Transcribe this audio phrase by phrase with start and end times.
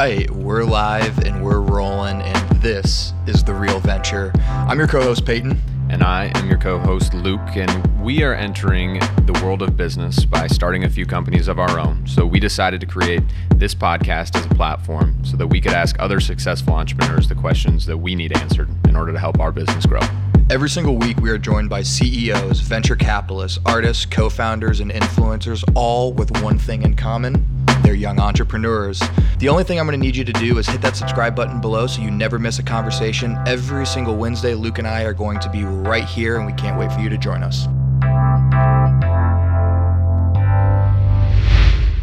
[0.00, 4.32] right, we're live and we're rolling, and this is the real venture.
[4.46, 9.38] I'm your co-host Peyton, and I am your co-host Luke, and we are entering the
[9.44, 12.06] world of business by starting a few companies of our own.
[12.06, 13.22] So we decided to create
[13.56, 17.84] this podcast as a platform so that we could ask other successful entrepreneurs the questions
[17.84, 20.00] that we need answered in order to help our business grow.
[20.48, 25.62] Every single week, we are joined by CEOs, venture capitalists, artists, co founders, and influencers,
[25.74, 27.49] all with one thing in common
[27.90, 29.02] they're young entrepreneurs.
[29.38, 31.60] The only thing I'm going to need you to do is hit that subscribe button
[31.60, 33.36] below so you never miss a conversation.
[33.48, 36.78] Every single Wednesday, Luke and I are going to be right here, and we can't
[36.78, 37.66] wait for you to join us.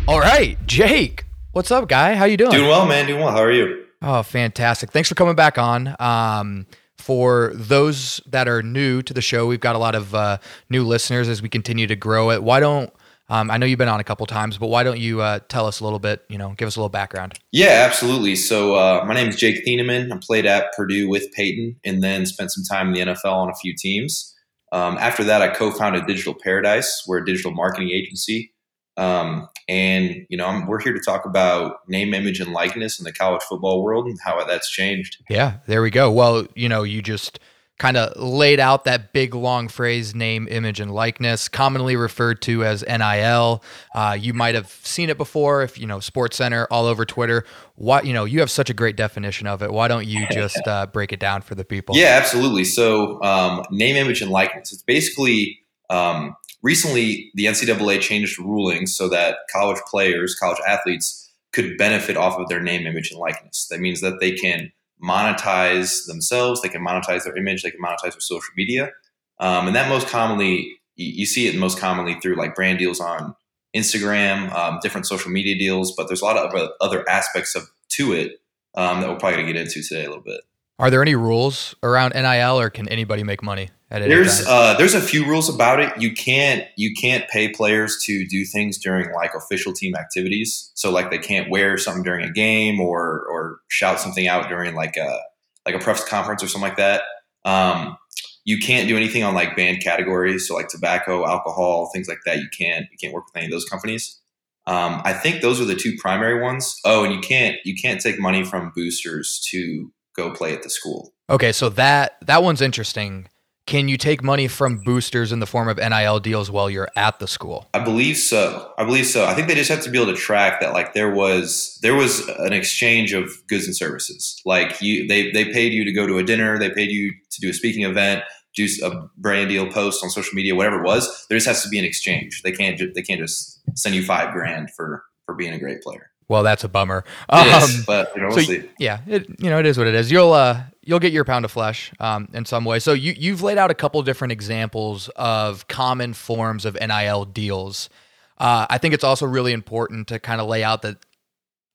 [0.09, 1.23] All right, Jake.
[1.53, 2.15] What's up, guy?
[2.15, 2.51] How you doing?
[2.51, 3.07] Doing well, man.
[3.07, 3.31] Doing well.
[3.31, 3.85] How are you?
[4.01, 4.91] Oh, fantastic.
[4.91, 5.95] Thanks for coming back on.
[6.01, 6.65] Um,
[6.97, 10.83] for those that are new to the show, we've got a lot of uh, new
[10.83, 12.43] listeners as we continue to grow it.
[12.43, 12.91] Why don't
[13.29, 15.65] um, I know you've been on a couple times, but why don't you uh, tell
[15.65, 16.23] us a little bit?
[16.29, 17.37] You know, give us a little background.
[17.51, 18.35] Yeah, absolutely.
[18.35, 20.11] So uh, my name is Jake Thieneman.
[20.13, 23.49] I played at Purdue with Peyton, and then spent some time in the NFL on
[23.49, 24.33] a few teams.
[24.71, 27.03] Um, after that, I co-founded Digital Paradise.
[27.07, 28.53] We're a digital marketing agency,
[28.95, 33.03] um, and you know, I'm, we're here to talk about name, image, and likeness in
[33.03, 35.17] the college football world and how that's changed.
[35.29, 36.09] Yeah, there we go.
[36.11, 37.39] Well, you know, you just
[37.77, 42.63] kind of laid out that big long phrase name image and likeness commonly referred to
[42.63, 47.05] as nil uh, you might have seen it before if you know SportsCenter all over
[47.05, 47.43] twitter.
[47.75, 49.71] What you know you have such a great definition of it.
[49.71, 51.95] Why don't you just uh, break it down for the people?
[51.95, 52.63] Yeah absolutely.
[52.63, 54.73] So um, name image and likeness.
[54.73, 61.77] It's basically um, recently the ncaa changed rulings so that college players college athletes could
[61.77, 63.67] benefit off of their name image and likeness.
[63.69, 64.71] That means that they can
[65.03, 68.91] monetize themselves, they can monetize their image, they can monetize their social media.
[69.39, 73.35] Um, and that most commonly, you see it most commonly through like brand deals on
[73.75, 78.13] Instagram, um, different social media deals, but there's a lot of other aspects of to
[78.13, 78.33] it
[78.75, 80.41] um, that we're probably going to get into today a little bit.
[80.79, 84.09] Are there any rules around NIL, or can anybody make money at it?
[84.09, 85.91] There's uh, there's a few rules about it.
[85.99, 90.71] You can't you can't pay players to do things during like official team activities.
[90.75, 94.75] So like they can't wear something during a game or or shout something out during
[94.75, 95.19] like a
[95.65, 97.01] like a press conference or something like that.
[97.43, 97.97] Um,
[98.45, 102.37] you can't do anything on like banned categories, so like tobacco, alcohol, things like that.
[102.37, 104.21] You can't you can't work with any of those companies.
[104.67, 106.77] Um, I think those are the two primary ones.
[106.85, 110.69] Oh, and you can't you can't take money from boosters to go play at the
[110.69, 111.13] school.
[111.29, 113.29] Okay, so that that one's interesting.
[113.65, 117.19] Can you take money from boosters in the form of NIL deals while you're at
[117.19, 117.67] the school?
[117.73, 118.71] I believe so.
[118.77, 119.25] I believe so.
[119.25, 121.93] I think they just have to be able to track that like there was there
[121.93, 124.41] was an exchange of goods and services.
[124.45, 127.41] Like you they they paid you to go to a dinner, they paid you to
[127.41, 128.23] do a speaking event,
[128.55, 131.27] do a brand deal post on social media, whatever it was.
[131.27, 132.41] There just has to be an exchange.
[132.43, 135.81] They can't ju- they can't just send you 5 grand for for being a great
[135.81, 136.09] player.
[136.29, 137.05] Well, that's a bummer.
[137.29, 139.95] Um, is, but you know, we'll so, yeah, it, you know, it is what it
[139.95, 140.11] is.
[140.11, 142.79] You'll uh, you'll get your pound of flesh um, in some way.
[142.79, 147.89] So you you've laid out a couple different examples of common forms of NIL deals.
[148.37, 150.97] Uh, I think it's also really important to kind of lay out that,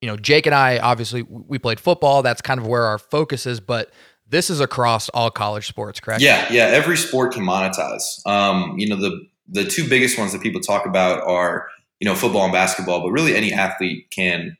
[0.01, 2.23] you know, Jake and I obviously we played football.
[2.23, 3.91] That's kind of where our focus is, but
[4.29, 6.23] this is across all college sports, correct?
[6.23, 6.65] Yeah, yeah.
[6.65, 8.25] Every sport can monetize.
[8.27, 11.69] Um, you know, the the two biggest ones that people talk about are
[12.03, 14.57] you know, football and basketball, but really any athlete can,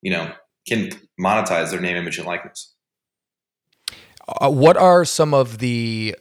[0.00, 0.32] you know,
[0.66, 0.88] can
[1.20, 2.74] monetize their name, image, and likeness.
[4.26, 6.16] Uh, what are some of the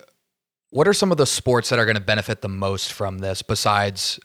[0.72, 3.42] what are some of the sports that are going to benefit the most from this
[3.42, 4.20] besides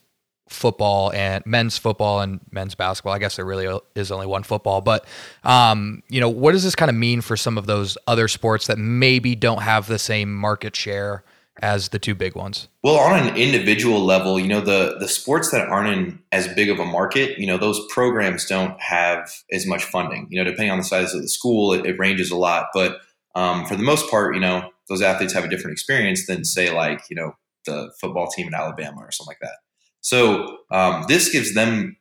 [0.49, 3.13] football and men's football and men's basketball?
[3.13, 5.07] I guess there really is only one football, but
[5.45, 8.67] um, you know, what does this kind of mean for some of those other sports
[8.67, 11.23] that maybe don't have the same market share
[11.63, 12.69] as the two big ones?
[12.83, 16.69] Well, on an individual level, you know, the the sports that aren't in as big
[16.71, 20.27] of a market, you know, those programs don't have as much funding.
[20.31, 22.67] You know, depending on the size of the school, it, it ranges a lot.
[22.75, 22.99] But
[23.35, 26.75] um, for the most part, you know, those athletes have a different experience than say
[26.75, 27.33] like you know
[27.67, 29.59] the football team in Alabama or something like that.
[30.01, 31.97] So um, this gives them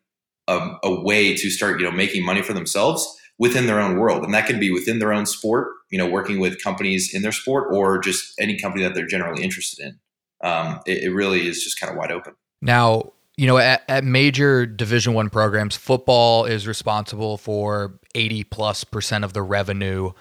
[0.47, 3.07] a, a way to start, you know, making money for themselves
[3.39, 4.23] within their own world.
[4.23, 7.31] And that can be within their own sport, you know, working with companies in their
[7.31, 9.99] sport or just any company that they're generally interested in.
[10.41, 12.33] Um, it, it, really is just kind of wide open.
[12.63, 18.83] Now, you know, at, at major Division One programs, football is responsible for 80 plus
[18.83, 20.13] percent of the revenue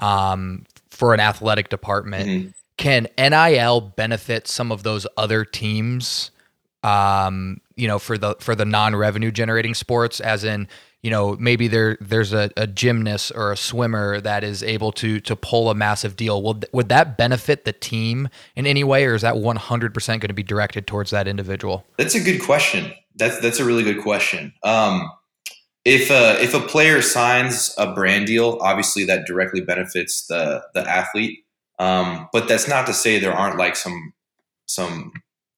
[0.00, 2.28] um, for an athletic department.
[2.28, 2.50] Mm-hmm.
[2.76, 6.32] Can NIL benefit some of those other teams?
[6.82, 10.68] Um, you know, for the for the non-revenue generating sports, as in
[11.02, 15.18] you know maybe there there's a, a gymnast or a swimmer that is able to
[15.20, 16.42] to pull a massive deal.
[16.42, 20.34] Would would that benefit the team in any way or is that 100% going to
[20.34, 21.86] be directed towards that individual?
[21.96, 22.92] That's a good question.
[23.16, 24.52] That's that's a really good question.
[24.62, 25.10] Um,
[25.86, 30.88] if a if a player signs a brand deal, obviously that directly benefits the the
[30.88, 31.44] athlete.
[31.78, 34.12] Um, but that's not to say there aren't like some
[34.66, 35.12] some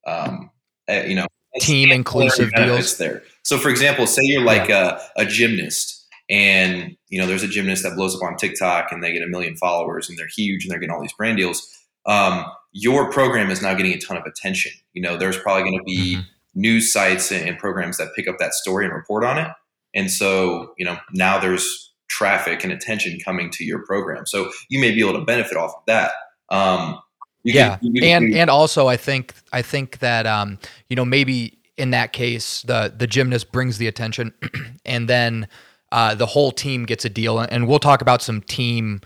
[0.07, 0.51] um,
[0.89, 1.27] uh, you know
[1.61, 3.23] team inclusive deals there.
[3.43, 4.99] So, for example, say you're like yeah.
[5.17, 9.03] a, a gymnast, and you know there's a gymnast that blows up on TikTok and
[9.03, 11.69] they get a million followers and they're huge and they're getting all these brand deals.
[12.07, 14.73] Um, your program is now getting a ton of attention.
[14.95, 16.61] You know, there's probably going to be mm-hmm.
[16.61, 19.49] news sites and programs that pick up that story and report on it.
[19.95, 24.27] And so, you know, now there's traffic and attention coming to your program.
[24.27, 26.13] So you may be able to benefit off of that.
[26.49, 26.99] Um,
[27.45, 30.59] yeah, can, and and also I think I think that um,
[30.89, 34.33] you know maybe in that case the the gymnast brings the attention,
[34.85, 35.49] and then
[35.93, 37.39] uh, the whole team gets a deal.
[37.39, 39.01] And we'll talk about some team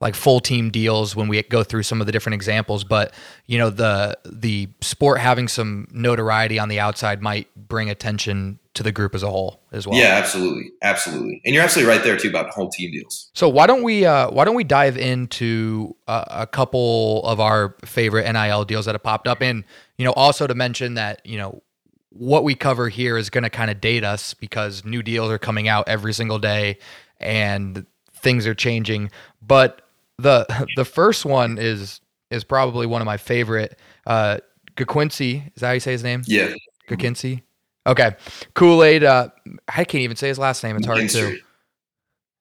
[0.00, 3.14] like full team deals when we go through some of the different examples but
[3.46, 8.82] you know the the sport having some notoriety on the outside might bring attention to
[8.82, 9.98] the group as a whole as well.
[9.98, 10.70] Yeah absolutely.
[10.82, 11.40] Absolutely.
[11.44, 13.30] And you're absolutely right there too about whole team deals.
[13.32, 17.74] So why don't we uh, why don't we dive into a, a couple of our
[17.84, 19.64] favorite nil deals that have popped up and
[19.96, 21.62] you know also to mention that you know
[22.10, 25.38] what we cover here is going to kind of date us because new deals are
[25.38, 26.78] coming out every single day
[27.18, 29.10] and things are changing.
[29.42, 29.82] But
[30.18, 33.78] the the first one is is probably one of my favorite.
[34.06, 34.38] Uh,
[34.78, 36.22] is that how you say his name?
[36.26, 36.52] Yeah.
[36.88, 37.42] Ga'Quincy.
[37.86, 38.14] Okay.
[38.54, 39.04] Kool Aid.
[39.04, 39.30] Uh,
[39.68, 40.76] I can't even say his last name.
[40.76, 41.38] It's hard to.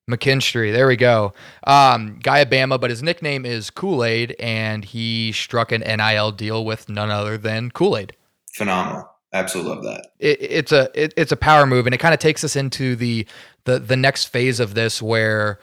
[0.09, 0.71] McKinstry.
[0.71, 1.33] There we go.
[1.65, 6.31] Um, guy at Bama, but his nickname is Kool Aid, and he struck an NIL
[6.31, 8.15] deal with none other than Kool Aid.
[8.53, 9.09] Phenomenal.
[9.33, 10.11] Absolutely love that.
[10.19, 12.95] It, it's a it, it's a power move, and it kind of takes us into
[12.95, 13.25] the
[13.63, 15.59] the the next phase of this where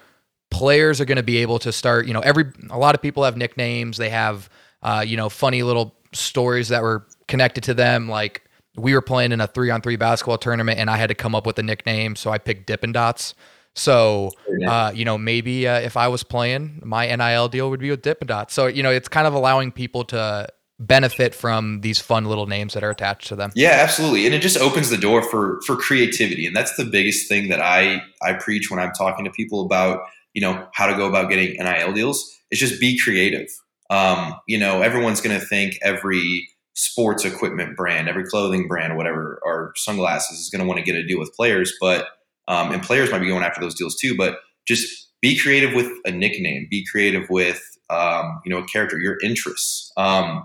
[0.52, 3.25] players are going to be able to start, you know, every a lot of people
[3.25, 4.49] have nicknames, they have
[4.82, 8.43] uh, you know, funny little stories that were connected to them like
[8.76, 11.34] we were playing in a 3 on 3 basketball tournament and I had to come
[11.34, 13.34] up with a nickname, so I picked Dippin' Dots.
[13.75, 14.31] So,
[14.66, 18.02] uh, you know, maybe uh, if I was playing, my NIL deal would be with
[18.02, 18.52] Dippin' Dots.
[18.52, 20.46] So, you know, it's kind of allowing people to
[20.78, 23.50] benefit from these fun little names that are attached to them.
[23.55, 24.26] Yeah, absolutely.
[24.26, 26.44] And it just opens the door for for creativity.
[26.44, 30.02] And that's the biggest thing that I I preach when I'm talking to people about
[30.34, 33.49] you know how to go about getting NIL deals is just be creative.
[33.90, 39.38] Um, you know, everyone's going to think every sports equipment brand, every clothing brand, whatever,
[39.44, 42.06] or sunglasses is going to want to get a deal with players, but
[42.49, 44.17] um, and players might be going after those deals too.
[44.17, 46.67] But just be creative with a nickname.
[46.70, 49.93] Be creative with um, you know a character, your interests.
[49.96, 50.44] Um,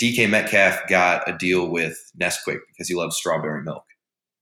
[0.00, 3.84] DK Metcalf got a deal with Nesquik because he loves strawberry milk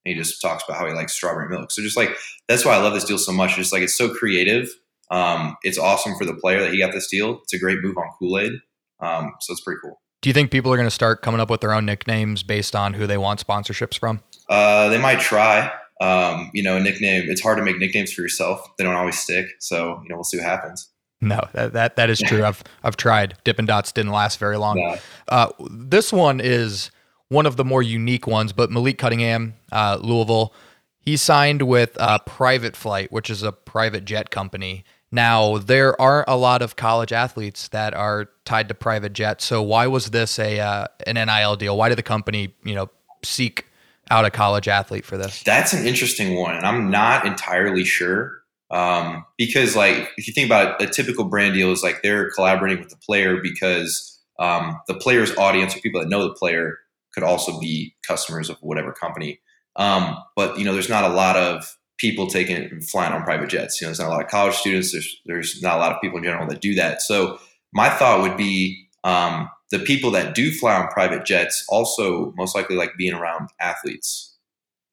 [0.06, 1.70] he just talks about how he likes strawberry milk.
[1.70, 2.16] So just like
[2.48, 3.56] that's why I love this deal so much.
[3.56, 4.68] Just like it's so creative.
[5.10, 7.40] Um, it's awesome for the player that he got this deal.
[7.42, 8.52] It's a great move on Kool Aid.
[9.00, 10.00] Um, so it's pretty cool.
[10.22, 12.74] Do you think people are going to start coming up with their own nicknames based
[12.74, 14.22] on who they want sponsorships from?
[14.48, 15.70] Uh, they might try.
[16.00, 17.28] Um, you know, a nickname.
[17.28, 18.66] It's hard to make nicknames for yourself.
[18.76, 19.46] They don't always stick.
[19.60, 20.90] So you know, we'll see what happens.
[21.20, 22.44] No, that that, that is true.
[22.44, 23.36] I've I've tried.
[23.44, 24.78] Dippin' Dots didn't last very long.
[24.78, 24.98] Yeah.
[25.28, 26.90] Uh, this one is
[27.28, 30.54] one of the more unique ones, but Malik Cunningham, uh, Louisville,
[31.00, 34.84] he signed with uh, Private Flight, which is a private jet company.
[35.12, 39.44] Now, there aren't a lot of college athletes that are tied to private jets.
[39.44, 41.76] So, why was this a uh, an NIL deal?
[41.76, 42.90] Why did the company, you know,
[43.24, 43.66] seek
[44.10, 45.42] out a college athlete for this?
[45.44, 48.40] That's an interesting one, and I'm not entirely sure
[48.70, 52.30] um, because, like, if you think about it, a typical brand deal is like they're
[52.32, 56.78] collaborating with the player because um, the player's audience or people that know the player
[57.16, 59.40] could also be customers of whatever company.
[59.76, 63.80] Um, but you know, there's not a lot of people taking flying on private jets.
[63.80, 64.92] You know, there's not a lot of college students.
[64.92, 67.00] There's there's not a lot of people in general that do that.
[67.00, 67.38] So
[67.72, 72.54] my thought would be um, the people that do fly on private jets also most
[72.54, 74.36] likely like being around athletes.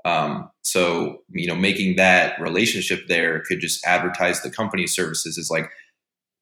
[0.05, 5.49] Um, so you know, making that relationship there could just advertise the company's services is
[5.49, 5.69] like,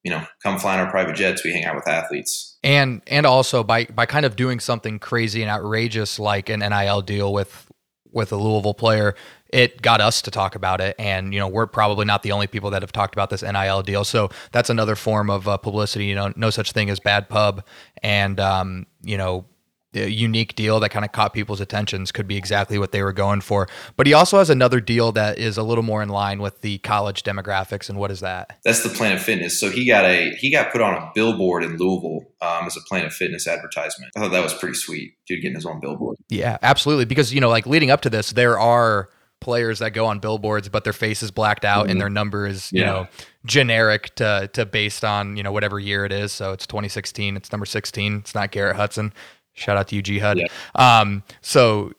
[0.03, 1.43] you know, come fly on our private jets.
[1.43, 5.41] We hang out with athletes and and also by by kind of doing something crazy
[5.41, 7.72] and outrageous like an NIL deal with
[8.12, 9.15] with a Louisville player,
[9.50, 10.96] it got us to talk about it.
[11.00, 13.81] And you know, we're probably not the only people that have talked about this NIL
[13.84, 14.03] deal.
[14.03, 16.05] So that's another form of uh, publicity.
[16.05, 17.65] You know, no such thing as bad pub,
[18.03, 19.46] and um, you know,
[19.93, 23.41] unique deal that kind of caught people's attentions could be exactly what they were going
[23.41, 23.67] for.
[23.98, 26.77] But he also has another deal that is a little more in line with the
[26.79, 27.89] college demographics.
[27.89, 28.60] And what is that?
[28.63, 29.60] That's the Planet Fitness.
[29.60, 32.81] So he got a he got put on a billboard in Louisville um, as a
[32.81, 34.12] Planet Fitness advertisement.
[34.15, 35.15] I thought that was pretty sweet.
[35.27, 36.17] Dude getting his own billboard.
[36.29, 37.05] Yeah, absolutely.
[37.05, 39.10] Because you know, like leading up to this, there are
[39.41, 41.91] players that go on billboards, but their face is blacked out mm-hmm.
[41.91, 42.86] and their number is you yeah.
[42.86, 43.07] know
[43.45, 46.31] generic to to based on you know whatever year it is.
[46.31, 47.36] So it's 2016.
[47.36, 48.17] It's number 16.
[48.17, 49.12] It's not Garrett Hudson.
[49.53, 50.38] Shout out to you, Jihad.
[50.38, 50.48] Yeah.
[50.75, 51.91] Um, so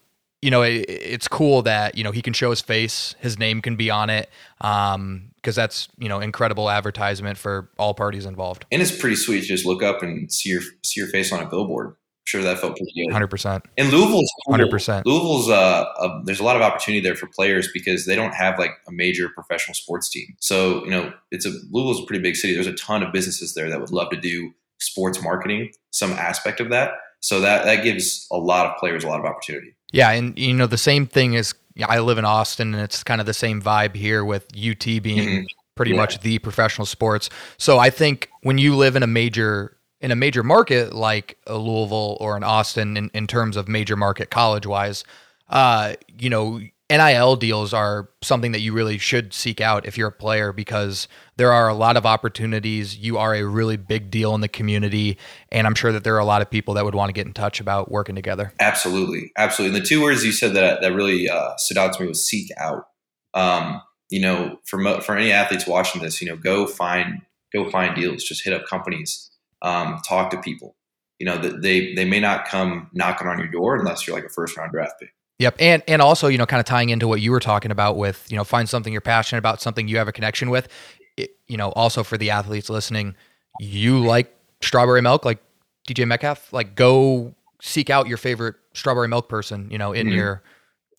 [0.43, 3.61] you know, it, it's cool that you know he can show his face, his name
[3.61, 8.65] can be on it, because um, that's you know incredible advertisement for all parties involved.
[8.69, 11.41] And it's pretty sweet to just look up and see your see your face on
[11.41, 11.87] a billboard.
[11.87, 11.95] I'm
[12.25, 13.13] sure that felt pretty good.
[13.13, 13.63] Hundred percent.
[13.77, 15.05] And Louisville's hundred percent.
[15.05, 18.59] Louisville's uh, uh, there's a lot of opportunity there for players because they don't have
[18.59, 20.35] like a major professional sports team.
[20.41, 22.53] So you know, it's a Louisville's a pretty big city.
[22.53, 26.59] There's a ton of businesses there that would love to do sports marketing, some aspect
[26.59, 26.91] of that.
[27.23, 29.75] So that that gives a lot of players a lot of opportunity.
[29.93, 31.55] Yeah, and you know the same thing is
[31.87, 35.17] I live in Austin, and it's kind of the same vibe here with UT being
[35.17, 35.45] mm-hmm.
[35.75, 35.97] pretty yeah.
[35.97, 37.29] much the professional sports.
[37.57, 41.55] So I think when you live in a major in a major market like a
[41.55, 45.05] Louisville or an Austin, in, in terms of major market college wise,
[45.47, 46.59] uh, you know
[46.89, 51.07] NIL deals are something that you really should seek out if you're a player because
[51.37, 52.97] there are a lot of opportunities.
[52.97, 55.17] You are a really big deal in the community.
[55.49, 57.25] And I'm sure that there are a lot of people that would want to get
[57.25, 58.53] in touch about working together.
[58.59, 59.31] Absolutely.
[59.37, 59.77] Absolutely.
[59.77, 62.27] And the two words you said that, that really uh, stood out to me was
[62.27, 62.85] seek out.
[63.33, 67.21] Um, you know, for, for any athletes watching this, you know, go find,
[67.53, 70.75] go find deals, just hit up companies, um, talk to people,
[71.17, 74.29] you know, they, they may not come knocking on your door unless you're like a
[74.29, 75.13] first round draft pick
[75.43, 75.55] Yep.
[75.59, 78.25] And and also, you know, kind of tying into what you were talking about with,
[78.31, 80.69] you know, find something you're passionate about, something you have a connection with.
[81.17, 83.15] It, you know, also for the athletes listening,
[83.59, 85.43] you like strawberry milk, like
[85.85, 90.15] DJ Metcalf, like go seek out your favorite strawberry milk person, you know, in mm-hmm.
[90.15, 90.43] your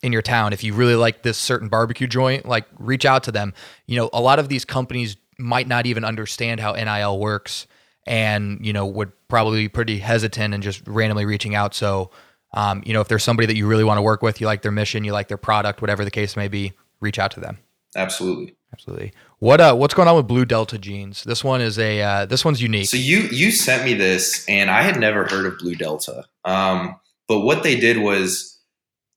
[0.03, 0.53] in your town.
[0.53, 3.51] If you really like this certain barbecue joint, like reach out to them.
[3.87, 7.65] You know, a lot of these companies might not even understand how NIL works
[8.05, 11.73] and, you know, would probably be pretty hesitant and just randomly reaching out.
[11.73, 12.11] So
[12.55, 14.61] um, you know, if there's somebody that you really want to work with, you like
[14.61, 17.59] their mission, you like their product, whatever the case may be, reach out to them.
[17.95, 18.55] Absolutely.
[18.73, 19.13] Absolutely.
[19.39, 21.23] What uh what's going on with Blue Delta jeans?
[21.23, 22.87] This one is a uh, this one's unique.
[22.87, 26.25] So you you sent me this and I had never heard of Blue Delta.
[26.43, 28.59] Um, but what they did was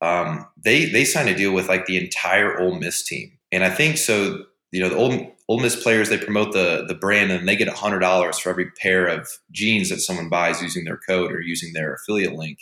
[0.01, 3.33] um, they they signed a deal with like the entire Ole Miss team.
[3.51, 6.95] And I think so, you know, the old Ole Miss players they promote the the
[6.95, 10.85] brand and they get hundred dollars for every pair of jeans that someone buys using
[10.85, 12.59] their code or using their affiliate link.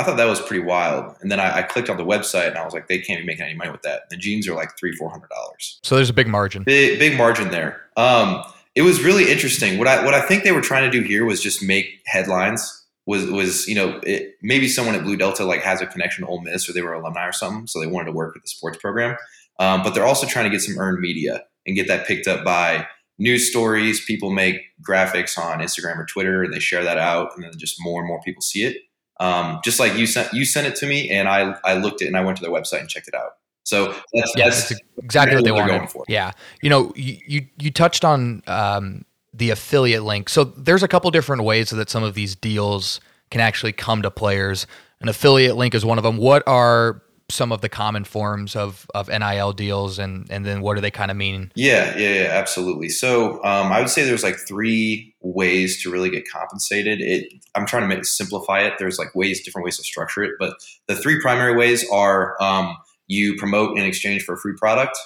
[0.00, 1.14] I thought that was pretty wild.
[1.20, 3.26] And then I, I, clicked on the website and I was like, they can't be
[3.26, 4.08] making any money with that.
[4.08, 5.78] The jeans are like three, four hundred dollars.
[5.82, 6.62] So there's a big margin.
[6.62, 7.82] Big, big margin there.
[7.98, 8.42] Um,
[8.74, 9.76] it was really interesting.
[9.78, 12.76] What I what I think they were trying to do here was just make headlines.
[13.06, 16.30] Was was you know it, maybe someone at Blue Delta like has a connection to
[16.30, 18.48] Ole Miss or they were alumni or something, so they wanted to work with the
[18.48, 19.18] sports program.
[19.58, 22.42] Um, but they're also trying to get some earned media and get that picked up
[22.42, 22.86] by
[23.18, 24.02] news stories.
[24.02, 27.76] People make graphics on Instagram or Twitter and they share that out, and then just
[27.80, 28.78] more and more people see it.
[29.20, 32.06] Um, just like you sent you sent it to me, and I I looked it
[32.06, 33.36] and I went to their website and checked it out.
[33.64, 34.72] So that's, yeah, that's
[35.02, 36.04] exactly what they were going For.
[36.08, 40.28] Yeah, you know, you you, you touched on um, the affiliate link.
[40.28, 43.00] So there's a couple different ways that some of these deals
[43.30, 44.66] can actually come to players.
[45.00, 46.16] An affiliate link is one of them.
[46.16, 50.74] What are some of the common forms of of NIL deals, and and then what
[50.74, 51.52] do they kind of mean?
[51.54, 52.88] Yeah, yeah, yeah, absolutely.
[52.88, 57.00] So um, I would say there's like three ways to really get compensated.
[57.00, 58.74] It I'm trying to make simplify it.
[58.78, 60.54] There's like ways, different ways to structure it, but
[60.88, 64.98] the three primary ways are um, you promote in exchange for a free product,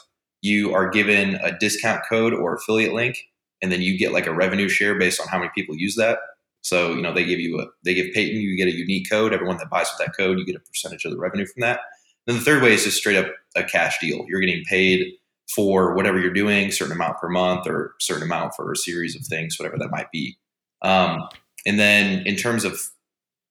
[0.43, 3.17] you are given a discount code or affiliate link,
[3.63, 6.19] and then you get like a revenue share based on how many people use that.
[6.65, 9.33] So you know they give you a they give Peyton you get a unique code.
[9.33, 11.81] Everyone that buys with that code, you get a percentage of the revenue from that.
[12.27, 13.27] Then the third way is just straight up
[13.57, 14.25] a cash deal.
[14.29, 15.13] You're getting paid
[15.55, 19.27] for whatever you're doing, certain amount per month or certain amount for a series of
[19.27, 20.37] things, whatever that might be.
[20.83, 21.29] Um,
[21.67, 22.81] and then in terms of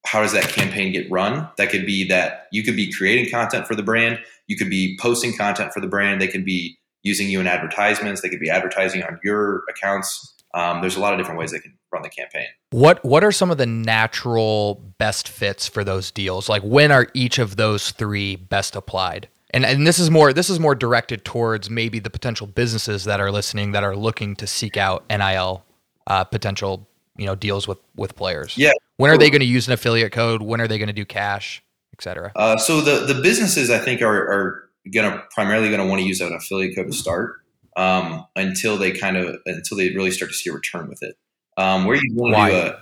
[0.05, 1.47] how does that campaign get run?
[1.57, 4.97] That could be that you could be creating content for the brand, you could be
[4.99, 8.49] posting content for the brand, they could be using you in advertisements, they could be
[8.49, 10.33] advertising on your accounts.
[10.53, 12.47] Um, there's a lot of different ways they can run the campaign.
[12.71, 16.49] What What are some of the natural best fits for those deals?
[16.49, 19.29] Like when are each of those three best applied?
[19.51, 23.19] And and this is more this is more directed towards maybe the potential businesses that
[23.19, 25.63] are listening that are looking to seek out NIL
[26.07, 28.57] uh, potential you know deals with with players.
[28.57, 28.71] Yeah.
[28.97, 30.41] When are they going to use an affiliate code?
[30.41, 32.31] When are they going to do cash, etc.
[32.35, 36.01] Uh, so the the businesses I think are are going to primarily going to want
[36.01, 37.42] to use an affiliate code to start
[37.75, 41.15] um, until they kind of until they really start to see a return with it.
[41.57, 42.79] Um, where you want to do a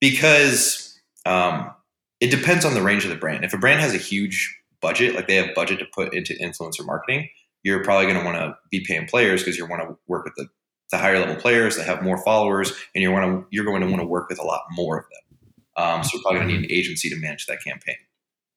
[0.00, 1.70] because um,
[2.20, 3.44] it depends on the range of the brand.
[3.44, 6.84] If a brand has a huge budget, like they have budget to put into influencer
[6.84, 7.28] marketing,
[7.62, 10.34] you're probably going to want to be paying players because you want to work with
[10.36, 10.46] the,
[10.90, 13.88] the higher level players that have more followers, and you want to you're going to
[13.88, 15.48] want to work with a lot more of them.
[15.76, 17.96] Um, so you're probably going to need an agency to manage that campaign.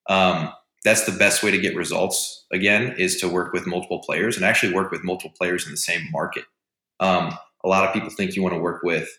[0.07, 0.53] Um,
[0.83, 2.45] that's the best way to get results.
[2.51, 5.77] Again, is to work with multiple players and actually work with multiple players in the
[5.77, 6.45] same market.
[6.99, 9.09] Um, a lot of people think you want to work with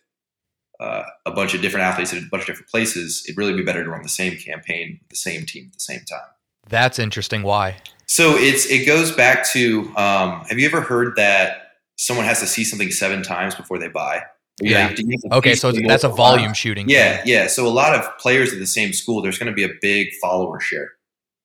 [0.81, 3.23] uh, a bunch of different athletes at a bunch of different places.
[3.26, 6.00] It'd really be better to run the same campaign, the same team at the same
[6.00, 6.26] time.
[6.69, 7.43] That's interesting.
[7.43, 7.76] Why?
[8.07, 12.47] So it's it goes back to um, have you ever heard that someone has to
[12.47, 14.23] see something seven times before they buy?
[14.62, 14.95] Yeah.
[15.33, 16.88] okay, so that's a volume shooting.
[16.88, 17.29] Yeah, thing.
[17.29, 17.47] yeah.
[17.47, 20.09] So a lot of players at the same school, there's going to be a big
[20.21, 20.90] follower share,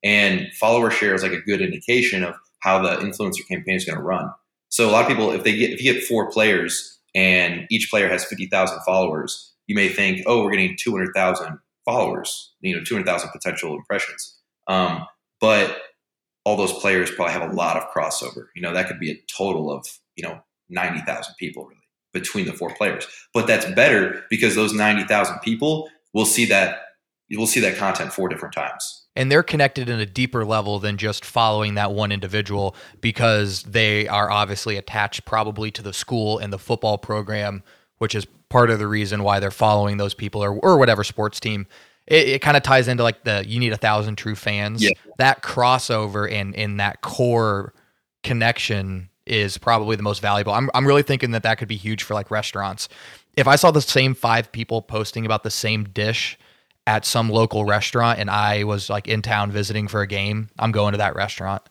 [0.05, 3.97] and follower share is like a good indication of how the influencer campaign is going
[3.97, 4.31] to run.
[4.69, 7.89] So a lot of people, if they get if you get four players and each
[7.89, 12.53] player has fifty thousand followers, you may think, oh, we're getting two hundred thousand followers,
[12.61, 14.37] you know, two hundred thousand potential impressions.
[14.67, 15.05] Um,
[15.41, 15.77] but
[16.45, 18.47] all those players probably have a lot of crossover.
[18.55, 19.85] You know, that could be a total of
[20.15, 21.81] you know ninety thousand people really
[22.15, 23.05] between the four players.
[23.33, 26.79] But that's better because those 90,000 people will see that
[27.27, 29.04] you will see that content four different times.
[29.15, 34.07] And they're connected in a deeper level than just following that one individual because they
[34.07, 37.63] are obviously attached probably to the school and the football program,
[37.97, 41.39] which is part of the reason why they're following those people or, or whatever sports
[41.39, 41.65] team.
[42.07, 44.83] It, it kind of ties into like the you need a thousand true fans.
[44.83, 44.91] Yeah.
[45.17, 47.73] That crossover and in that core
[48.23, 50.53] connection is probably the most valuable.
[50.53, 52.89] I'm I'm really thinking that that could be huge for like restaurants.
[53.35, 56.37] If I saw the same five people posting about the same dish
[56.87, 60.71] at some local restaurant and I was like in town visiting for a game, I'm
[60.71, 61.63] going to that restaurant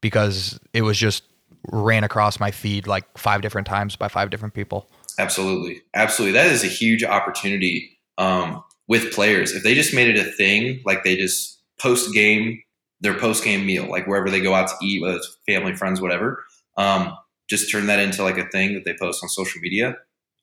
[0.00, 1.24] because it was just
[1.70, 4.88] ran across my feed like five different times by five different people.
[5.18, 5.82] Absolutely.
[5.94, 6.32] Absolutely.
[6.32, 9.52] That is a huge opportunity um, with players.
[9.52, 12.60] If they just made it a thing, like they just post game,
[13.00, 16.00] their post game meal, like wherever they go out to eat, whether it's family, friends,
[16.00, 16.42] whatever,
[16.78, 17.12] um,
[17.48, 19.96] just turn that into like a thing that they post on social media.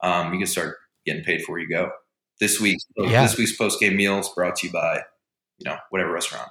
[0.04, 1.92] Um, you can start getting paid for where you go.
[2.40, 3.24] This week's yeah.
[3.24, 5.02] this week's post game meals brought to you by
[5.58, 6.50] you know whatever restaurant.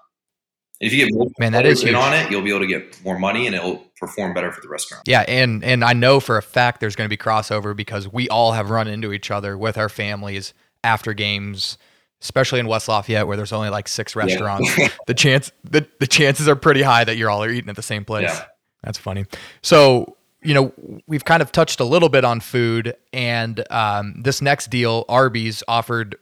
[0.80, 2.66] And if you get more man, that is in on it, you'll be able to
[2.66, 5.04] get more money and it'll perform better for the restaurant.
[5.06, 8.28] Yeah, and and I know for a fact there's going to be crossover because we
[8.28, 10.54] all have run into each other with our families
[10.84, 11.78] after games
[12.20, 14.76] especially in West Lafayette where there's only like six restaurants.
[14.76, 14.88] Yeah.
[15.06, 17.82] the chance the, the chances are pretty high that you're all are eating at the
[17.82, 18.28] same place.
[18.28, 18.44] Yeah.
[18.82, 19.26] That's funny.
[19.62, 20.72] So, you know,
[21.06, 25.62] we've kind of touched a little bit on food, and um, this next deal, Arby's
[25.66, 26.16] offered,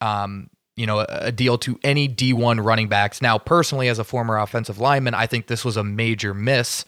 [0.00, 3.20] um, you know, a, a, deal to any D1 running backs.
[3.20, 6.84] Now, personally, as a former offensive lineman, I think this was a major miss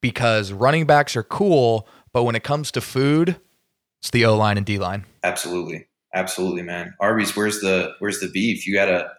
[0.00, 3.36] because running backs are cool, but when it comes to food,
[4.00, 5.06] it's the O line and D line.
[5.24, 6.94] Absolutely, absolutely, man.
[7.00, 8.66] Arby's, where's the where's the beef?
[8.66, 9.10] You gotta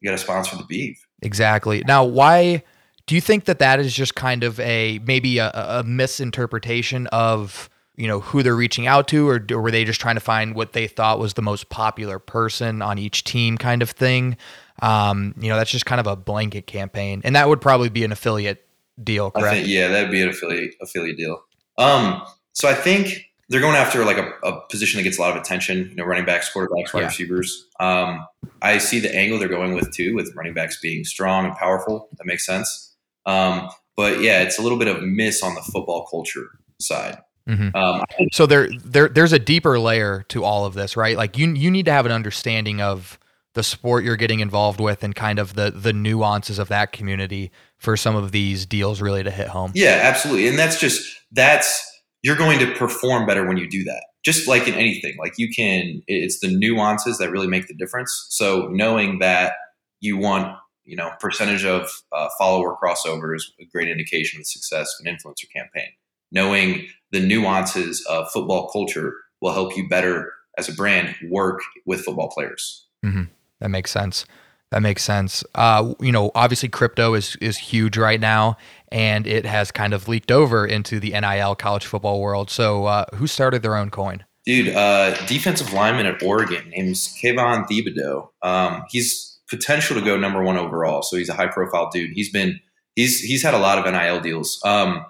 [0.00, 1.04] you gotta sponsor the beef.
[1.22, 1.82] Exactly.
[1.86, 2.62] Now, why?
[3.06, 7.68] Do you think that that is just kind of a maybe a, a misinterpretation of
[7.96, 10.54] you know who they're reaching out to, or, or were they just trying to find
[10.54, 14.36] what they thought was the most popular person on each team, kind of thing?
[14.82, 18.04] Um, you know, that's just kind of a blanket campaign, and that would probably be
[18.04, 18.66] an affiliate
[19.02, 19.54] deal, correct?
[19.54, 21.42] Think, yeah, that'd be an affiliate affiliate deal.
[21.78, 25.36] Um, so I think they're going after like a, a, position that gets a lot
[25.36, 25.88] of attention.
[25.90, 27.06] You know, running backs, quarterbacks, wide yeah.
[27.06, 27.66] receivers.
[27.80, 28.26] Um,
[28.62, 32.08] I see the angle they're going with too, with running backs being strong and powerful.
[32.18, 32.93] That makes sense.
[33.26, 36.48] Um, but yeah, it's a little bit of a miss on the football culture
[36.80, 37.18] side.
[37.48, 37.76] Mm-hmm.
[37.76, 41.16] Um, so there, there, there's a deeper layer to all of this, right?
[41.16, 43.18] Like you, you need to have an understanding of
[43.54, 47.50] the sport you're getting involved with and kind of the the nuances of that community
[47.78, 49.72] for some of these deals really to hit home.
[49.74, 50.48] Yeah, absolutely.
[50.48, 51.82] And that's just that's
[52.22, 54.04] you're going to perform better when you do that.
[54.24, 58.26] Just like in anything, like you can it's the nuances that really make the difference.
[58.30, 59.54] So knowing that
[60.00, 64.46] you want you know, percentage of uh, follower crossover is a great indication of the
[64.46, 65.88] success of an influencer campaign.
[66.30, 72.04] Knowing the nuances of football culture will help you better as a brand work with
[72.04, 72.86] football players.
[73.04, 73.24] Mm-hmm.
[73.60, 74.26] That makes sense.
[74.70, 75.44] That makes sense.
[75.54, 78.56] Uh, you know, obviously crypto is is huge right now,
[78.90, 82.50] and it has kind of leaked over into the NIL college football world.
[82.50, 84.24] So, uh, who started their own coin?
[84.44, 88.28] Dude, uh, defensive lineman at Oregon named Kayvon Thibodeaux.
[88.42, 91.02] Um, he's potential to go number one overall.
[91.02, 92.12] So he's a high profile dude.
[92.12, 92.60] He's been
[92.96, 94.60] he's he's had a lot of NIL deals.
[94.64, 95.04] Um,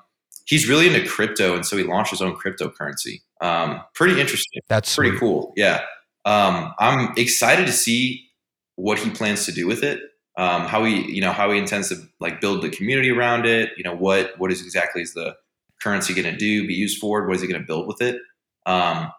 [0.46, 3.22] he's really into crypto, and so he launched his own cryptocurrency.
[3.40, 4.62] Um, pretty interesting.
[4.68, 5.20] That's pretty sweet.
[5.20, 5.52] cool.
[5.56, 5.82] Yeah,
[6.24, 8.28] um, I'm excited to see
[8.76, 10.00] what he plans to do with it.
[10.36, 13.70] Um, how he you know how he intends to like build the community around it.
[13.76, 15.36] You know what what is exactly is the
[15.82, 16.66] currency going to do?
[16.66, 17.26] Be used for?
[17.26, 18.20] What is he going to build with it?
[18.66, 19.10] Um,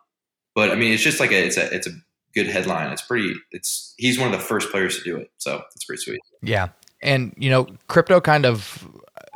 [0.56, 1.92] but I mean, it's just like a it's a it's a
[2.36, 2.92] good headline.
[2.92, 3.34] It's pretty.
[3.52, 6.20] It's he's one of the first players to do it, so it's pretty sweet.
[6.42, 6.70] Yeah,
[7.02, 8.88] and you know, crypto kind of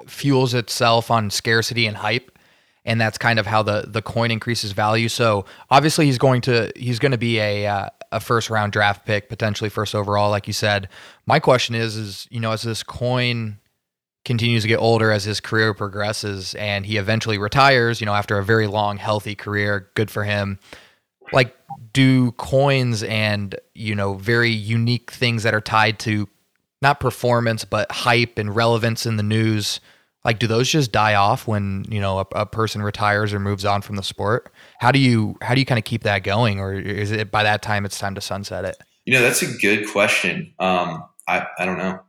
[0.08, 2.38] fuels itself on scarcity and hype,
[2.86, 5.10] and that's kind of how the the coin increases value.
[5.10, 9.06] So obviously, he's going to he's going to be a uh, a first round draft
[9.06, 10.90] pick, potentially first overall, like you said.
[11.26, 13.60] My question is, is you know, as this coin
[14.26, 18.38] continues to get older as his career progresses and he eventually retires, you know, after
[18.38, 20.60] a very long, healthy career, good for him
[21.34, 21.56] like
[21.94, 26.28] do coins and you know very unique things that are tied to
[26.82, 29.80] not performance, but hype and relevance in the news,
[30.24, 33.66] like do those just die off when you know a, a, person retires or moves
[33.66, 34.52] on from the sport?
[34.80, 37.44] How do you how do you kind of keep that going, or is it by
[37.44, 38.78] that time it's time to sunset it?
[39.06, 40.54] You know, that's a good question.
[40.60, 42.00] Um, I I don't know.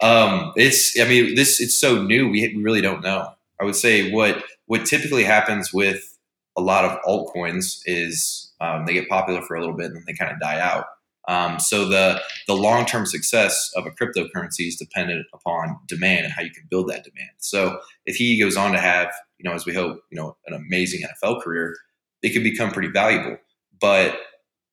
[0.00, 2.28] um, it's I mean this it's so new.
[2.28, 3.32] We we really don't know.
[3.60, 6.13] I would say what what typically happens with
[6.56, 10.04] a lot of altcoins is um, they get popular for a little bit and then
[10.06, 10.86] they kind of die out.
[11.26, 16.32] Um, so the the long term success of a cryptocurrency is dependent upon demand and
[16.32, 17.30] how you can build that demand.
[17.38, 20.54] So if he goes on to have, you know, as we hope, you know, an
[20.54, 21.74] amazing NFL career,
[22.22, 23.38] it could become pretty valuable.
[23.80, 24.18] But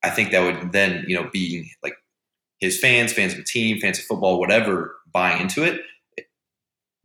[0.03, 1.93] I think that would then, you know, be like
[2.59, 5.81] his fans, fans of the team, fans of football, whatever, buying into it.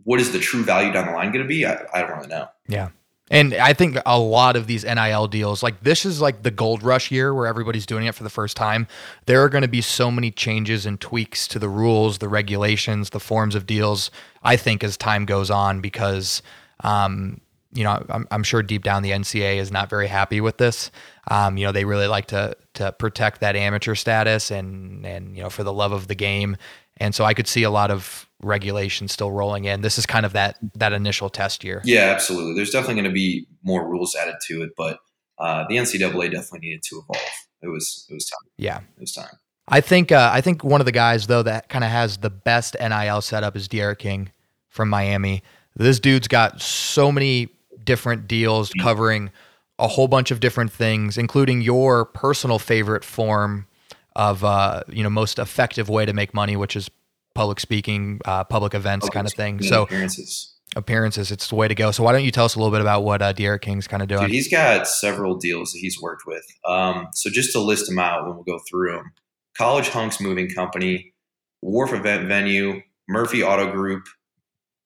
[0.03, 1.67] What is the true value down the line going to be?
[1.67, 2.47] I, I don't really know.
[2.69, 2.91] Yeah.
[3.31, 6.85] And I think a lot of these NIL deals, like this is like the gold
[6.85, 8.87] rush year where everybody's doing it for the first time.
[9.27, 13.11] There are going to be so many changes and tweaks to the rules, the regulations,
[13.11, 14.13] the forms of deals,
[14.45, 16.41] I think, as time goes on, because,
[16.81, 17.41] um,
[17.73, 20.93] you know, I'm, I'm, sure deep down the NCAA is not very happy with this.
[21.29, 25.43] Um, you know, they really like to to protect that amateur status and and you
[25.43, 26.57] know for the love of the game.
[26.99, 29.81] And so I could see a lot of regulation still rolling in.
[29.81, 31.83] This is kind of that that initial test year.
[31.85, 32.55] Yeah, absolutely.
[32.55, 34.99] There's definitely going to be more rules added to it, but
[35.39, 37.31] uh, the NCAA definitely needed to evolve.
[37.63, 38.51] It was it was time.
[38.57, 39.39] Yeah, it was time.
[39.69, 42.31] I think uh, I think one of the guys though that kind of has the
[42.31, 44.31] best NIL setup is D'Eriq King
[44.69, 45.43] from Miami.
[45.75, 47.49] This dude's got so many
[47.85, 48.83] different deals mm-hmm.
[48.83, 49.31] covering
[49.79, 53.67] a whole bunch of different things, including your personal favorite form
[54.15, 56.89] of uh, you know most effective way to make money, which is
[57.37, 59.63] public speaking, uh, public events public kind of thing.
[59.63, 60.55] So appearances.
[60.75, 61.91] Appearances, it's the way to go.
[61.91, 64.03] So why don't you tell us a little bit about what uh, D'Eriq King's kind
[64.03, 64.23] of doing?
[64.23, 66.45] Dude, he's got several deals that he's worked with.
[66.67, 69.13] Um, so just to list them out, then we'll go through them.
[69.57, 71.15] College Hunks Moving Company,
[71.63, 74.05] Wharf Event Venue, Murphy Auto Group,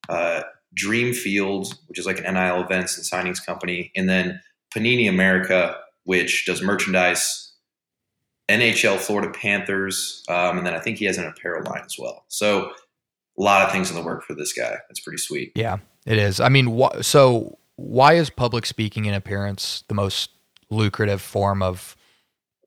[0.07, 0.43] uh,
[0.79, 4.39] Dreamfield, which is like an NIL events and signings company, and then
[4.73, 7.50] Panini America, which does merchandise
[8.51, 12.25] NHL Florida Panthers, um, and then I think he has an apparel line as well.
[12.27, 12.71] So
[13.37, 14.77] a lot of things in the work for this guy.
[14.87, 15.51] That's pretty sweet.
[15.55, 16.39] Yeah, it is.
[16.39, 20.31] I mean, wh- so why is public speaking and appearance the most
[20.69, 21.95] lucrative form of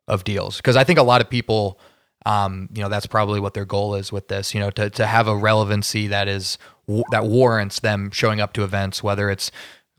[0.09, 0.57] of deals?
[0.57, 1.79] Because I think a lot of people,
[2.27, 4.55] um, you know, that's probably what their goal is with this.
[4.55, 6.59] You know, to to have a relevancy that is
[7.11, 9.51] that warrants them showing up to events, whether it's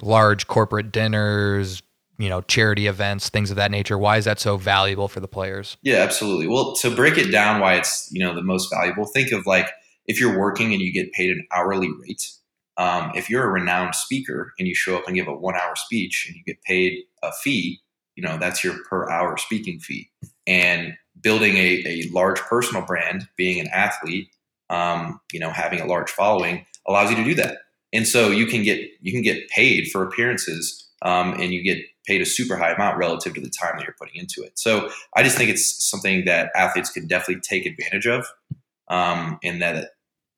[0.01, 1.81] large corporate dinners,
[2.17, 3.97] you know charity events things of that nature.
[3.97, 5.77] Why is that so valuable for the players?
[5.81, 6.47] Yeah absolutely.
[6.47, 9.69] Well to break it down why it's you know the most valuable think of like
[10.05, 12.27] if you're working and you get paid an hourly rate
[12.77, 15.75] um, if you're a renowned speaker and you show up and give a one hour
[15.75, 17.81] speech and you get paid a fee
[18.15, 20.09] you know that's your per hour speaking fee.
[20.47, 24.29] And building a, a large personal brand being an athlete
[24.69, 27.59] um, you know having a large following allows you to do that.
[27.93, 31.79] And so you can get you can get paid for appearances um, and you get
[32.05, 34.57] paid a super high amount relative to the time that you're putting into it.
[34.57, 38.25] So I just think it's something that athletes can definitely take advantage of.
[38.87, 39.91] Um, and that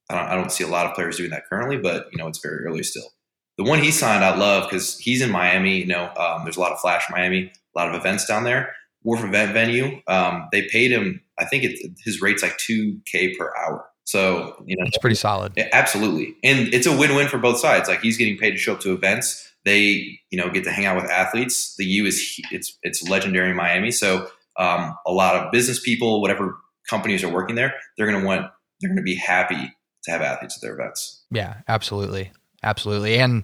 [0.10, 2.28] I don't, I don't see a lot of players doing that currently, but you know,
[2.28, 3.10] it's very early still.
[3.58, 5.80] The one he signed, I love because he's in Miami.
[5.80, 8.74] You know, um, there's a lot of flash Miami, a lot of events down there.
[9.04, 10.02] Wharf event venue.
[10.08, 11.22] Um, they paid him.
[11.40, 13.86] I think it, his rate's like two k per hour.
[14.04, 15.54] So you know, it's pretty solid.
[15.74, 17.90] Absolutely, and it's a win-win for both sides.
[17.90, 20.86] Like he's getting paid to show up to events they you know get to hang
[20.86, 21.76] out with athletes.
[21.78, 24.28] The U is it's it's legendary in Miami, so
[24.58, 26.58] um, a lot of business people, whatever
[26.90, 28.48] companies are working there, they're going to want
[28.82, 29.72] they're going to be happy
[30.04, 31.26] to have athletes at their events.
[31.32, 32.32] Yeah, absolutely,
[32.64, 33.44] absolutely, and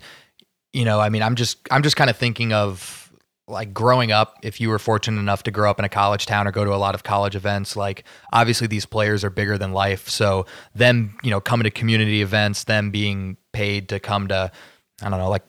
[0.72, 3.04] you know, I mean, I'm just I'm just kind of thinking of
[3.48, 6.48] like growing up if you were fortunate enough to grow up in a college town
[6.48, 9.74] or go to a lot of college events like obviously these players are bigger than
[9.74, 14.50] life so them you know coming to community events them being paid to come to
[15.02, 15.44] i don't know like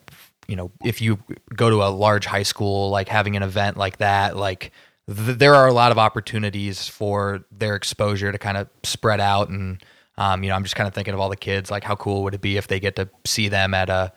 [0.47, 1.19] you know, if you
[1.55, 4.71] go to a large high school, like having an event like that, like
[5.07, 9.49] th- there are a lot of opportunities for their exposure to kind of spread out.
[9.49, 9.83] And,
[10.17, 12.23] um, you know, I'm just kind of thinking of all the kids, like how cool
[12.23, 14.11] would it be if they get to see them at a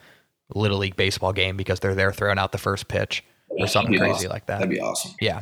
[0.53, 4.11] little league baseball game because they're there throwing out the first pitch or something crazy
[4.11, 4.29] awesome.
[4.29, 4.59] like that.
[4.59, 5.13] That'd be awesome.
[5.19, 5.41] Yeah.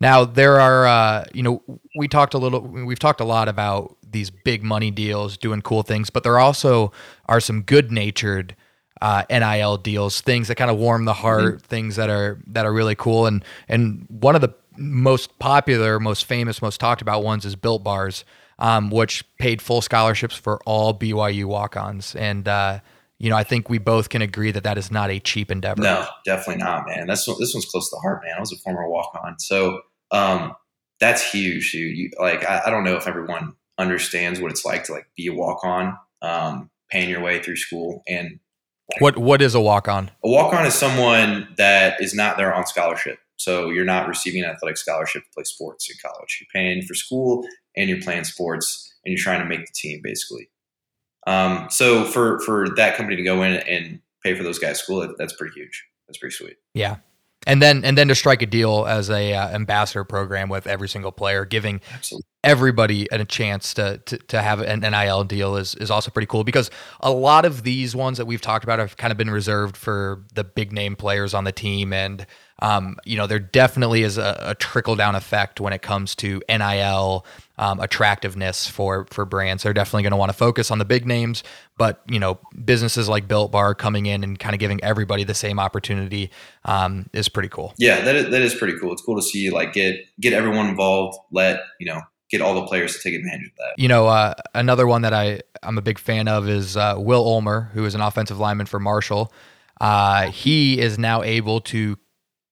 [0.00, 1.62] Now there are, uh, you know,
[1.96, 5.82] we talked a little, we've talked a lot about these big money deals, doing cool
[5.82, 6.92] things, but there also
[7.26, 8.54] are some good natured
[9.00, 11.66] uh, NIL deals, things that kind of warm the heart, mm-hmm.
[11.66, 13.26] things that are that are really cool.
[13.26, 17.82] And and one of the most popular, most famous, most talked about ones is Built
[17.82, 18.24] Bars,
[18.58, 22.14] um, which paid full scholarships for all BYU walk-ons.
[22.14, 22.80] And uh,
[23.18, 25.82] you know, I think we both can agree that that is not a cheap endeavor.
[25.82, 27.06] No, definitely not, man.
[27.06, 28.34] That's this one's close to the heart, man.
[28.36, 29.80] I was a former walk-on, so
[30.10, 30.54] um,
[31.00, 31.96] that's huge, dude.
[31.96, 35.26] You, like, I, I don't know if everyone understands what it's like to like be
[35.26, 38.02] a walk on, um, paying your way through school.
[38.08, 38.38] And
[38.98, 40.10] what what is a walk on?
[40.24, 43.18] A walk on is someone that is not there on scholarship.
[43.36, 46.38] So you're not receiving an athletic scholarship to play sports in college.
[46.40, 47.46] You're paying for school
[47.76, 50.48] and you're playing sports and you're trying to make the team basically.
[51.26, 55.14] Um, so for for that company to go in and pay for those guys' school,
[55.18, 55.84] that's pretty huge.
[56.06, 56.56] That's pretty sweet.
[56.72, 56.96] Yeah,
[57.46, 60.88] and then and then to strike a deal as a uh, ambassador program with every
[60.88, 62.26] single player, giving Absolutely.
[62.44, 66.44] everybody a chance to, to to have an NIL deal is is also pretty cool
[66.44, 69.76] because a lot of these ones that we've talked about have kind of been reserved
[69.76, 72.26] for the big name players on the team and
[72.60, 76.40] um, you know, there definitely is a, a, trickle down effect when it comes to
[76.48, 77.26] NIL
[77.58, 79.62] um, attractiveness for for brands.
[79.62, 81.42] They're definitely going to want to focus on the big names,
[81.76, 85.34] but you know, businesses like Built Bar coming in and kind of giving everybody the
[85.34, 86.30] same opportunity
[86.64, 87.74] um, is pretty cool.
[87.78, 88.92] Yeah, that is, that is pretty cool.
[88.92, 91.18] It's cool to see like get get everyone involved.
[91.30, 93.74] Let you know get all the players to take advantage of that.
[93.78, 97.24] You know, uh, another one that I I'm a big fan of is uh, Will
[97.24, 99.32] Ulmer, who is an offensive lineman for Marshall.
[99.80, 101.98] Uh, he is now able to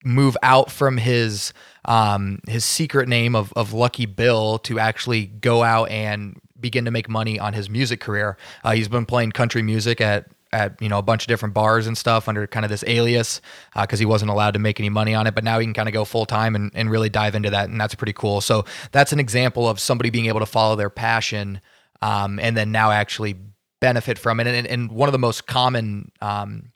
[0.04, 1.52] move out from his
[1.84, 6.90] um, his secret name of, of Lucky Bill to actually go out and begin to
[6.90, 8.36] make money on his music career.
[8.62, 11.86] Uh, he's been playing country music at at you know a bunch of different bars
[11.86, 13.40] and stuff under kind of this alias
[13.74, 15.34] because uh, he wasn't allowed to make any money on it.
[15.34, 17.68] But now he can kind of go full time and, and really dive into that,
[17.68, 18.40] and that's pretty cool.
[18.40, 21.60] So that's an example of somebody being able to follow their passion
[22.00, 23.36] um, and then now actually
[23.80, 24.46] benefit from it.
[24.46, 26.72] And, and one of the most common um,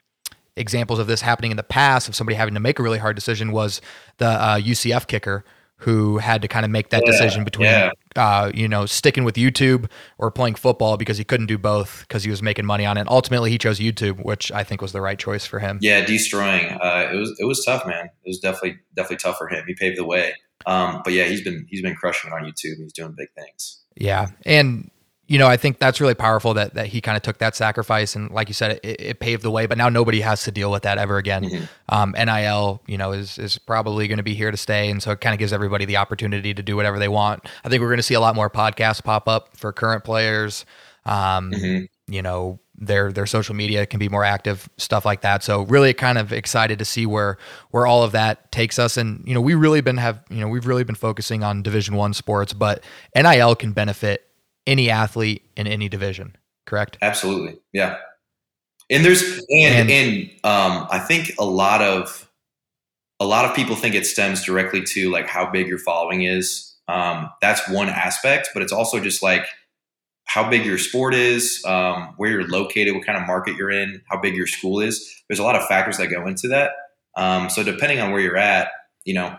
[0.59, 3.15] examples of this happening in the past of somebody having to make a really hard
[3.15, 3.81] decision was
[4.17, 5.43] the uh, UCF kicker
[5.79, 7.91] who had to kind of make that yeah, decision between yeah.
[8.15, 12.23] uh, you know sticking with YouTube or playing football because he couldn't do both because
[12.23, 13.01] he was making money on it.
[13.01, 15.79] And ultimately, he chose YouTube, which I think was the right choice for him.
[15.81, 16.65] Yeah, destroying.
[16.65, 18.05] Uh, it was it was tough, man.
[18.05, 19.63] It was definitely definitely tough for him.
[19.67, 20.33] He paved the way.
[20.65, 22.77] Um, but yeah, he's been he's been crushing it on YouTube.
[22.77, 23.81] He's doing big things.
[23.95, 24.91] Yeah, and
[25.29, 28.15] you know, I think that's really powerful that that he kind of took that sacrifice
[28.15, 29.67] and, like you said, it, it, paved the way.
[29.67, 31.43] But now nobody has to deal with that ever again.
[31.43, 31.65] Mm-hmm.
[31.87, 35.11] Um, NIL, you know, is is probably going to be here to stay, and so
[35.11, 37.47] it kind of gives everybody the opportunity to do whatever they want.
[37.63, 40.65] I think we're going to see a lot more podcasts pop up for current players.
[41.05, 41.85] Um, mm-hmm.
[42.11, 45.43] You know, their their social media can be more active, stuff like that.
[45.43, 47.37] So really, kind of excited to see where
[47.69, 48.97] where all of that takes us.
[48.97, 51.95] And you know, we really been have you know we've really been focusing on Division
[51.95, 52.83] One sports, but
[53.15, 54.25] NIL can benefit
[54.69, 56.37] any athlete in any division.
[56.65, 56.97] Correct?
[57.01, 57.57] Absolutely.
[57.73, 57.97] Yeah.
[58.89, 62.29] And there's and and, and um, I think a lot of
[63.19, 66.75] a lot of people think it stems directly to like how big your following is.
[66.87, 69.45] Um, that's one aspect, but it's also just like
[70.25, 74.01] how big your sport is, um, where you're located, what kind of market you're in,
[74.09, 75.23] how big your school is.
[75.27, 76.71] There's a lot of factors that go into that.
[77.17, 78.69] Um, so depending on where you're at,
[79.05, 79.35] you know,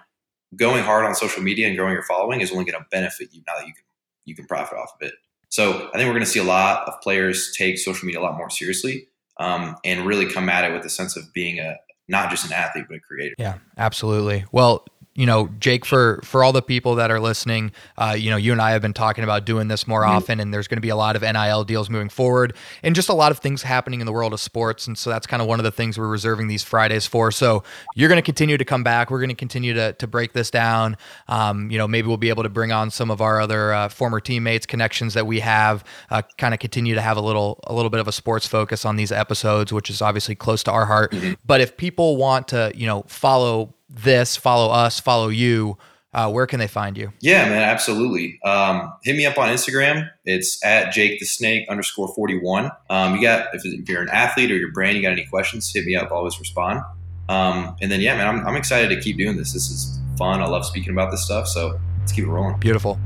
[0.57, 3.43] going hard on social media and growing your following is only going to benefit you
[3.47, 3.85] now that you can
[4.25, 5.15] you can profit off of it.
[5.49, 8.23] So I think we're going to see a lot of players take social media a
[8.23, 11.77] lot more seriously um, and really come at it with a sense of being a
[12.09, 13.35] not just an athlete but a creator.
[13.39, 14.45] Yeah, absolutely.
[14.53, 14.85] Well,
[15.21, 18.53] you know, Jake, for for all the people that are listening, uh, you know, you
[18.53, 20.13] and I have been talking about doing this more mm-hmm.
[20.13, 23.11] often, and there's going to be a lot of NIL deals moving forward, and just
[23.11, 25.47] a lot of things happening in the world of sports, and so that's kind of
[25.47, 27.31] one of the things we're reserving these Fridays for.
[27.31, 27.63] So
[27.95, 29.11] you're going to continue to come back.
[29.11, 30.97] We're going to continue to to break this down.
[31.29, 33.91] Um, you know, maybe we'll be able to bring on some of our other uh,
[33.91, 37.75] former teammates, connections that we have, uh, kind of continue to have a little a
[37.75, 40.87] little bit of a sports focus on these episodes, which is obviously close to our
[40.87, 41.13] heart.
[41.13, 41.35] Mm-hmm.
[41.45, 45.77] But if people want to, you know, follow this, follow us, follow you,
[46.13, 47.13] uh, where can they find you?
[47.21, 48.41] Yeah, man, absolutely.
[48.45, 50.11] Um, hit me up on Instagram.
[50.25, 52.71] It's at Jake the Snake underscore 41.
[52.89, 55.73] Um, you got, if, if, you're an athlete or your brand, you got any questions,
[55.73, 56.11] hit me up.
[56.11, 56.81] always respond.
[57.29, 59.53] Um, and then, yeah, man, I'm, I'm excited to keep doing this.
[59.53, 60.43] This is fun.
[60.43, 61.47] I love speaking about this stuff.
[61.47, 62.59] So let's keep it rolling.
[62.59, 62.99] Beautiful.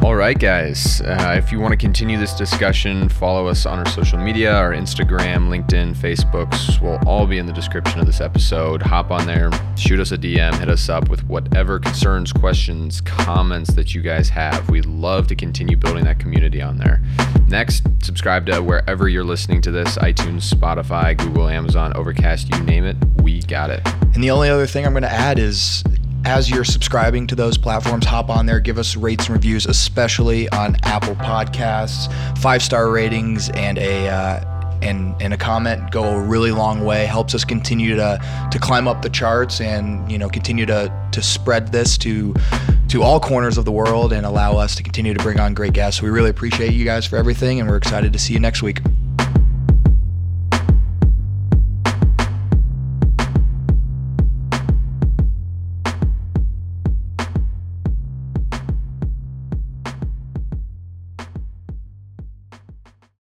[0.00, 1.00] All right, guys.
[1.00, 4.72] Uh, if you want to continue this discussion, follow us on our social media, our
[4.72, 8.80] Instagram, LinkedIn, Facebooks will all be in the description of this episode.
[8.80, 13.74] Hop on there, shoot us a DM, hit us up with whatever concerns, questions, comments
[13.74, 14.70] that you guys have.
[14.70, 17.02] We'd love to continue building that community on there.
[17.48, 22.84] Next, subscribe to wherever you're listening to this iTunes, Spotify, Google, Amazon, Overcast, you name
[22.84, 22.96] it.
[23.20, 23.80] We got it.
[24.14, 25.82] And the only other thing I'm going to add is
[26.28, 30.46] as you're subscribing to those platforms, hop on there, give us rates and reviews, especially
[30.50, 32.12] on Apple Podcasts.
[32.36, 37.06] Five star ratings and a uh, and and a comment go a really long way.
[37.06, 41.22] Helps us continue to to climb up the charts and you know continue to to
[41.22, 42.34] spread this to
[42.88, 45.72] to all corners of the world and allow us to continue to bring on great
[45.72, 46.02] guests.
[46.02, 48.80] We really appreciate you guys for everything, and we're excited to see you next week.